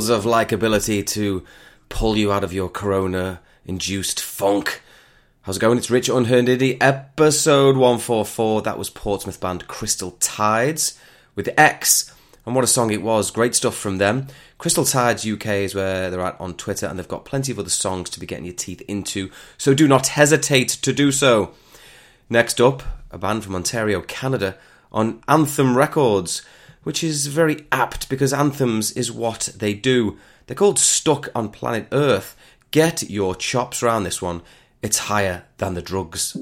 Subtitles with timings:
[0.00, 1.44] levels of likability to
[1.90, 4.80] pull you out of your corona induced funk.
[5.42, 5.76] How's it going?
[5.76, 6.48] It's Rich Unheard
[6.80, 8.62] episode 144.
[8.62, 10.98] That was Portsmouth band Crystal Tides
[11.34, 12.14] with X.
[12.46, 13.30] And what a song it was.
[13.30, 14.28] Great stuff from them.
[14.56, 17.68] Crystal Tides UK is where they're at on Twitter, and they've got plenty of other
[17.68, 21.52] songs to be getting your teeth into, so do not hesitate to do so.
[22.30, 24.56] Next up, a band from Ontario, Canada,
[24.90, 26.40] on Anthem Records,
[26.82, 30.18] which is very apt because anthems is what they do.
[30.46, 32.36] They're called Stuck on Planet Earth.
[32.70, 34.42] Get your chops round this one.
[34.82, 36.36] It's higher than the drugs.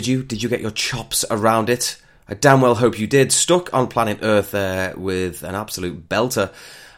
[0.00, 0.22] Did you?
[0.22, 2.00] Did you get your chops around it?
[2.26, 3.32] I damn well hope you did.
[3.32, 6.54] Stuck on planet Earth there with an absolute belter.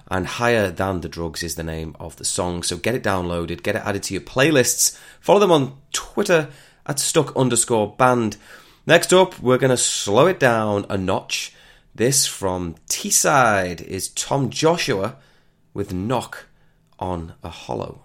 [0.08, 2.62] And Higher Than the Drugs is the name of the song.
[2.62, 4.96] So get it downloaded, get it added to your playlists.
[5.20, 6.50] Follow them on Twitter
[6.87, 8.37] at stuck underscore band.
[8.87, 11.52] Next up, we're going to slow it down a notch.
[11.93, 15.16] This from Teesside is Tom Joshua
[15.75, 16.46] with Knock
[17.00, 18.05] on a Hollow.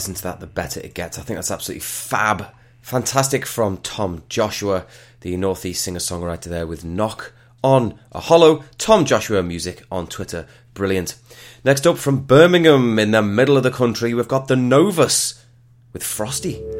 [0.00, 1.18] Listen to that, the better it gets.
[1.18, 2.46] I think that's absolutely fab.
[2.80, 4.86] Fantastic from Tom Joshua,
[5.20, 8.64] the Northeast singer songwriter there with Knock on a Hollow.
[8.78, 10.46] Tom Joshua Music on Twitter.
[10.72, 11.16] Brilliant.
[11.64, 15.44] Next up from Birmingham in the middle of the country, we've got the Novus
[15.92, 16.79] with Frosty.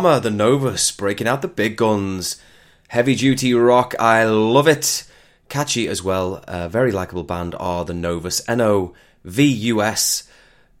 [0.00, 2.40] The Novus, breaking out the big guns.
[2.88, 5.06] Heavy duty rock, I love it.
[5.50, 6.42] Catchy as well.
[6.48, 8.40] A very likable band are the Novus.
[8.48, 10.26] N O V U S.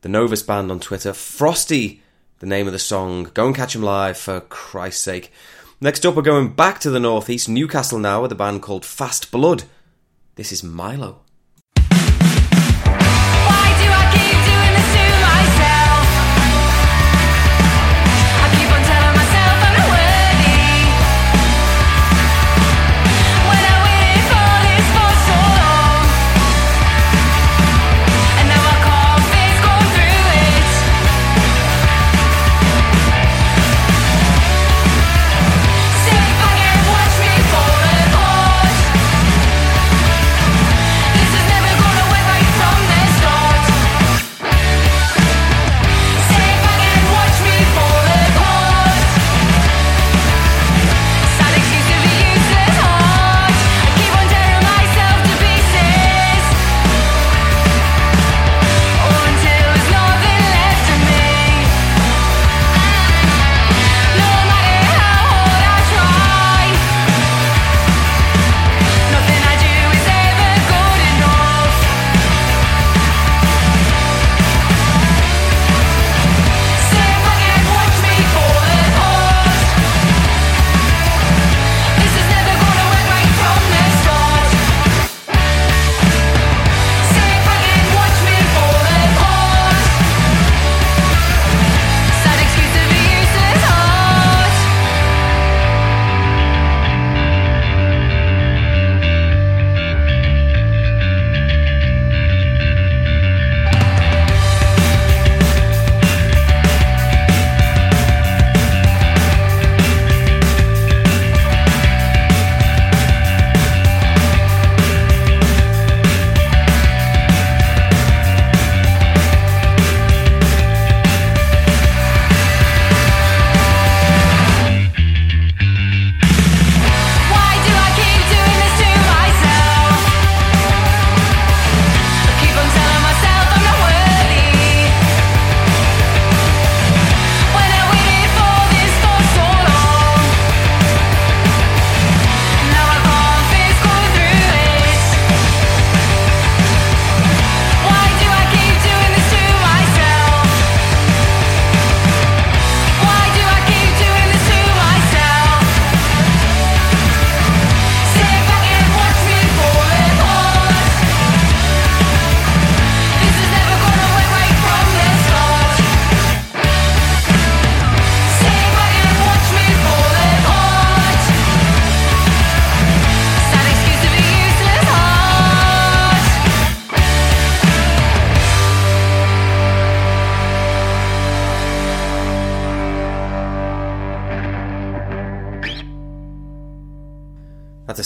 [0.00, 1.12] The Novus Band on Twitter.
[1.12, 2.02] Frosty,
[2.38, 3.24] the name of the song.
[3.34, 5.30] Go and catch them live, for Christ's sake.
[5.82, 9.30] Next up, we're going back to the northeast, Newcastle now, with a band called Fast
[9.30, 9.64] Blood.
[10.36, 11.20] This is Milo.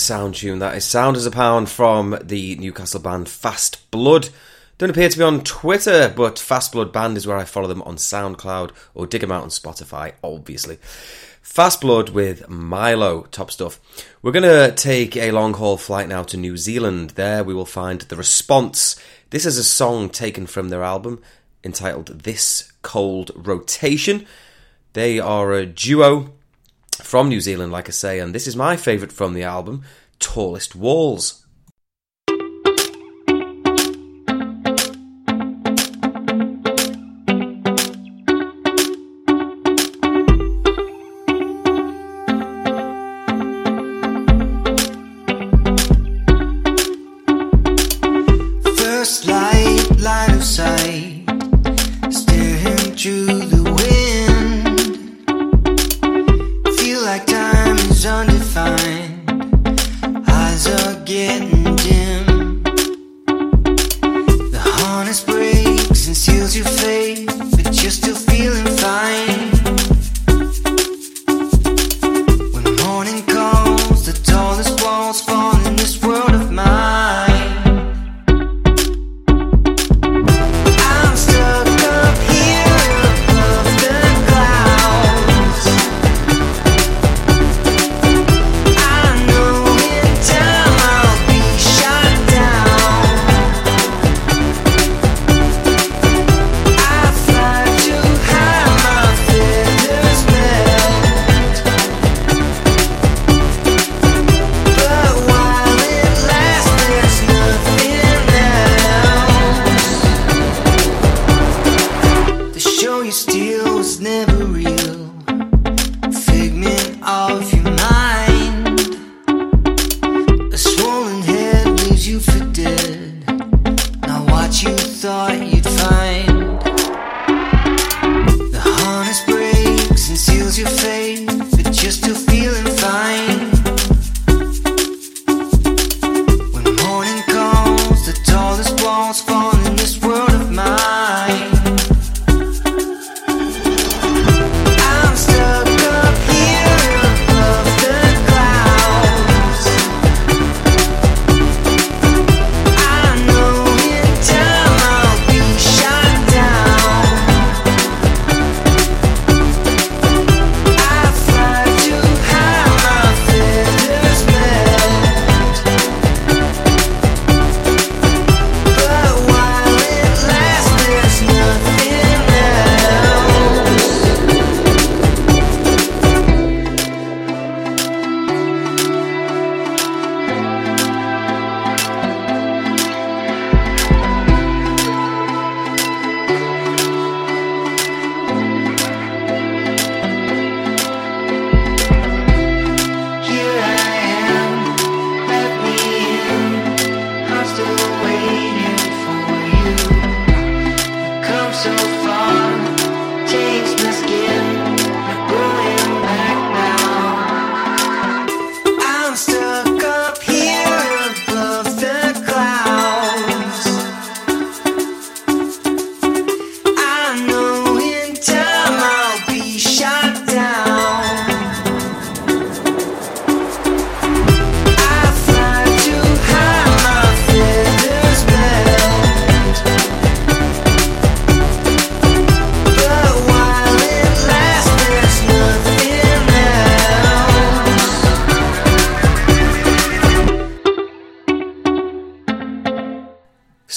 [0.04, 0.58] Sound tune.
[0.58, 4.28] That is Sound as a Pound from the Newcastle band Fast Blood.
[4.76, 7.80] Don't appear to be on Twitter, but Fast Blood Band is where I follow them
[7.82, 10.76] on SoundCloud or dig them out on Spotify, obviously.
[11.40, 13.80] Fast Blood with Milo, top stuff.
[14.20, 17.10] We're going to take a long haul flight now to New Zealand.
[17.10, 19.00] There we will find The Response.
[19.30, 21.22] This is a song taken from their album
[21.64, 24.26] entitled This Cold Rotation.
[24.92, 26.33] They are a duo
[27.02, 29.82] from New Zealand, like I say, and this is my favourite from the album,
[30.18, 31.43] Tallest Walls.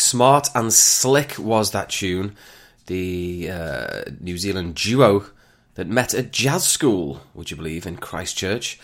[0.07, 2.35] Smart and Slick was that tune.
[2.85, 5.25] The uh, New Zealand duo
[5.75, 8.79] that met at jazz school, would you believe, in Christchurch.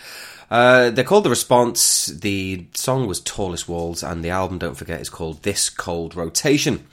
[0.50, 2.06] Uh, they're called The Response.
[2.06, 6.86] The song was Tallest Walls, and the album, don't forget, is called This Cold Rotation.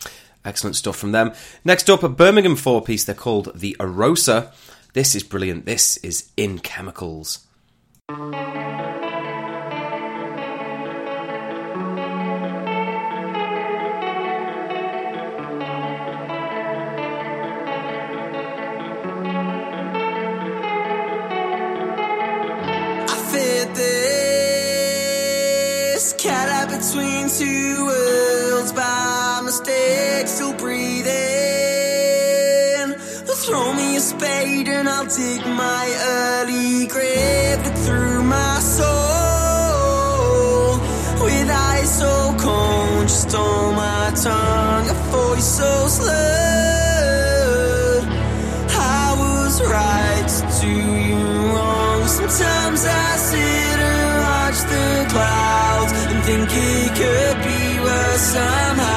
[0.45, 1.33] Excellent stuff from them.
[1.65, 3.03] Next up, a Birmingham four piece.
[3.03, 4.53] They're called The Arosa.
[4.93, 5.65] This is brilliant.
[5.65, 7.45] This is In Chemicals.
[26.81, 31.11] between two worlds by mistake, still breathing.
[33.45, 37.65] Throw me a spade and I'll dig my early grave.
[37.65, 38.81] Look through my soul
[41.23, 46.40] with eyes so cold, just on my tongue, a voice so slow.
[56.95, 58.90] could be worse somehow.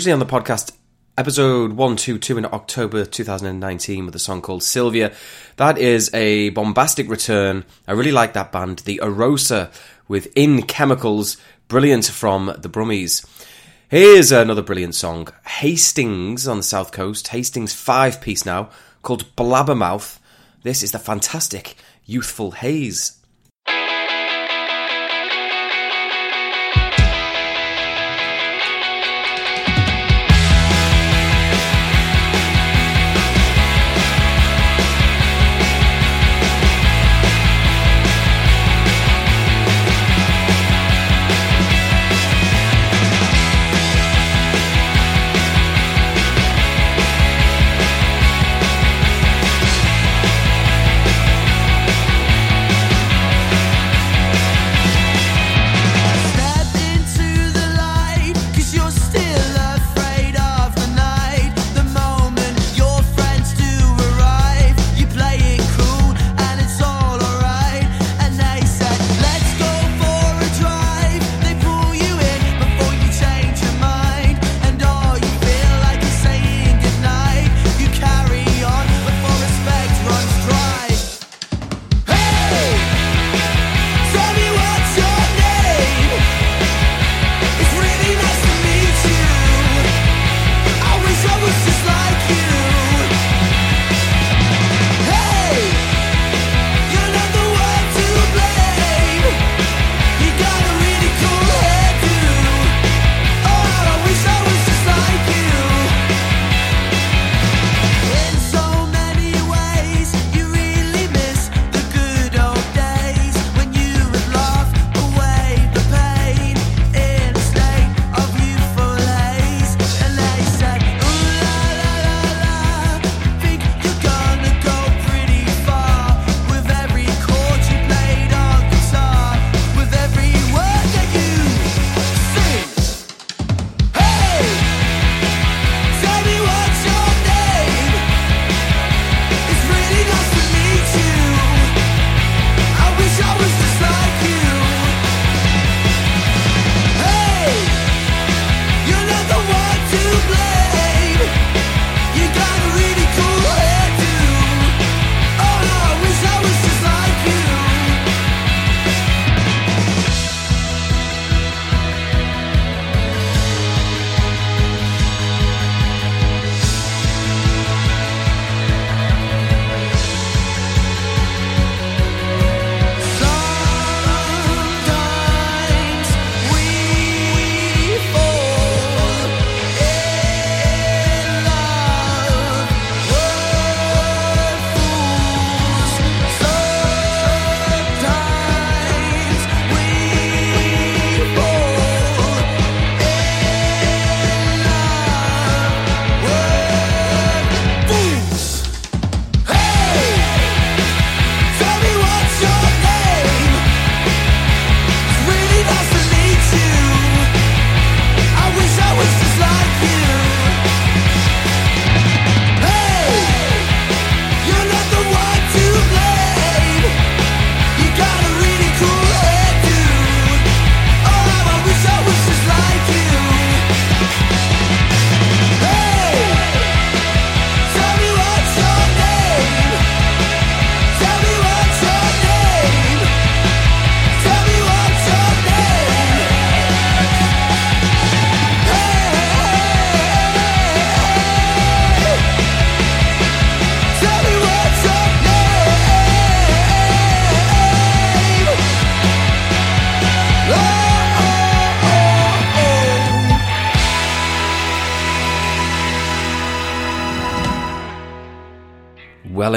[0.00, 0.72] originally on the podcast
[1.18, 5.12] episode 122 in October 2019 with a song called Sylvia.
[5.56, 7.66] That is a bombastic return.
[7.86, 9.70] I really like that band, The Erosa,
[10.08, 11.36] with In Chemicals,
[11.68, 13.26] brilliant from The Brummies.
[13.90, 18.70] Here's another brilliant song, Hastings on the South Coast, Hastings five piece now,
[19.02, 20.18] called Blabbermouth.
[20.62, 23.19] This is the fantastic Youthful Haze.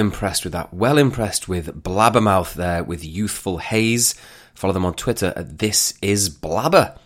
[0.03, 0.73] Impressed with that.
[0.73, 4.15] Well impressed with Blabbermouth there with Youthful Haze.
[4.53, 6.97] Follow them on Twitter at This Is Blabber.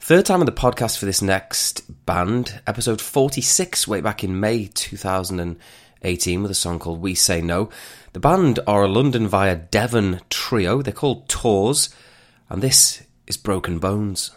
[0.00, 4.64] Third time on the podcast for this next band, episode 46, way back in May
[4.64, 7.68] 2018, with a song called We Say No.
[8.14, 10.80] The band are a London via Devon trio.
[10.80, 11.90] They're called Tors,
[12.48, 14.30] and this is Broken Bones.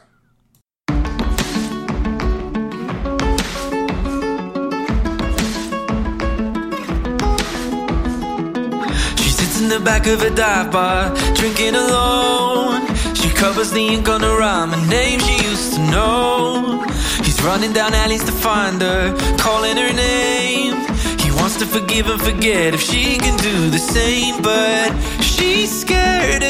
[9.61, 12.81] In the back of a dive bar, drinking alone.
[13.13, 16.83] She covers the ink on her arm, a name she used to know.
[17.23, 20.75] He's running down alleys to find her, calling her name.
[21.19, 24.91] He wants to forgive and forget if she can do the same, but
[25.21, 26.43] she's scared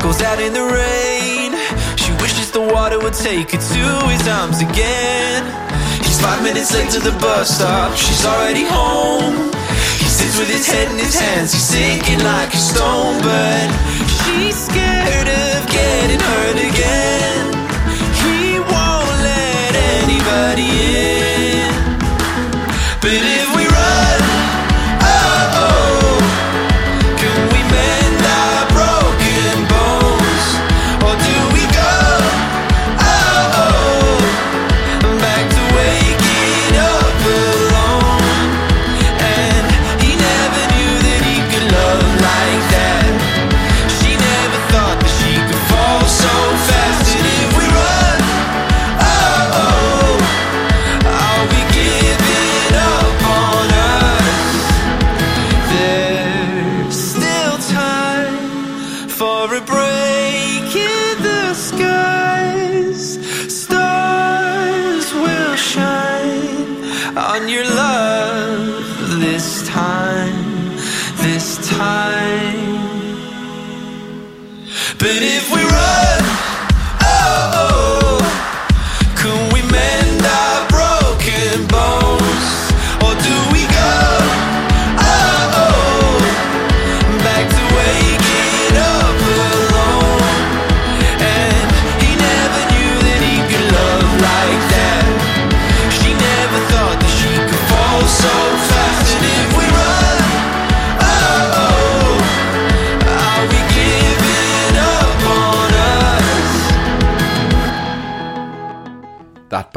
[0.00, 1.52] goes out in the rain.
[1.96, 5.44] She wishes the water would take her to his arms again.
[6.02, 9.52] He's five minutes late to the bus stop, she's already home.
[10.00, 13.68] He sits with his head in his hands, he's sinking like a stone, but
[14.24, 17.49] she's scared of getting hurt again.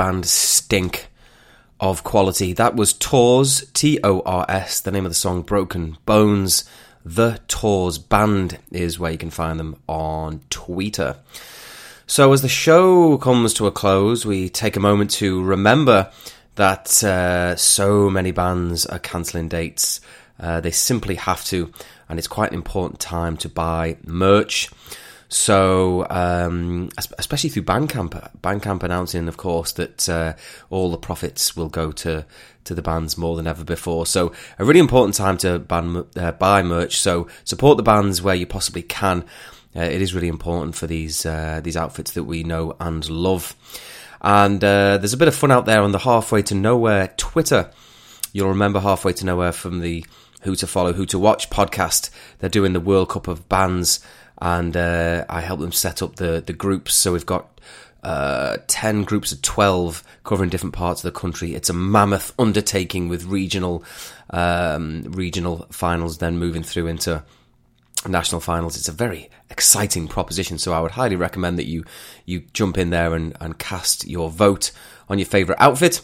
[0.03, 1.07] Band stink
[1.79, 2.51] of quality.
[2.51, 6.65] That was Tors, T O R S, the name of the song Broken Bones.
[7.05, 11.15] The Tors Band is where you can find them on Twitter.
[12.05, 16.11] So, as the show comes to a close, we take a moment to remember
[16.55, 20.01] that uh, so many bands are cancelling dates.
[20.37, 21.71] Uh, they simply have to,
[22.09, 24.69] and it's quite an important time to buy merch.
[25.33, 30.33] So, um, especially through Bandcamp, Bandcamp announcing, of course, that uh,
[30.69, 32.23] all the profits will go to
[32.65, 34.05] to the bands more than ever before.
[34.05, 36.99] So, a really important time to ban, uh, buy merch.
[36.99, 39.23] So, support the bands where you possibly can.
[39.75, 43.55] Uh, it is really important for these uh, these outfits that we know and love.
[44.21, 47.71] And uh, there's a bit of fun out there on the Halfway to Nowhere Twitter.
[48.33, 50.05] You'll remember Halfway to Nowhere from the
[50.43, 52.11] Who to Follow, Who to Watch podcast.
[52.37, 53.99] They're doing the World Cup of bands,
[54.41, 56.93] and uh, I helped them set up the the groups.
[56.93, 57.53] So we've got
[58.03, 61.55] uh, 10 groups of 12 covering different parts of the country.
[61.55, 63.83] It's a mammoth undertaking with regional
[64.31, 67.23] um, regional finals, then moving through into
[68.07, 68.75] national finals.
[68.75, 71.85] It's a very exciting proposition, so I would highly recommend that you
[72.25, 74.71] you jump in there and, and cast your vote
[75.07, 76.01] on your favourite outfit.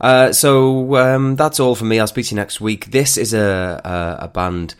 [0.00, 2.00] Uh, so um, that's all for me.
[2.00, 2.90] I'll speak to you next week.
[2.90, 3.80] This is a
[4.20, 4.74] a, a band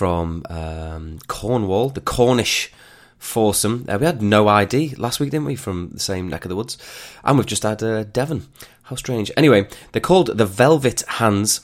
[0.00, 2.72] from um, Cornwall, the Cornish
[3.18, 3.84] foursome.
[3.86, 6.56] Uh, we had no ID last week, didn't we, from the same neck of the
[6.56, 6.78] woods,
[7.22, 8.48] and we've just had uh, Devon.
[8.84, 9.30] How strange.
[9.36, 11.60] Anyway, they're called the Velvet Hands.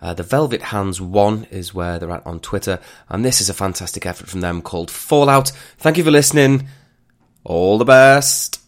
[0.00, 3.54] Uh, the Velvet Hands 1 is where they're at on Twitter, and this is a
[3.54, 5.50] fantastic effort from them called Fallout.
[5.76, 6.68] Thank you for listening.
[7.44, 8.65] All the best.